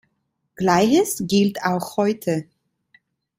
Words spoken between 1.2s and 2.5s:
gilt auch heute.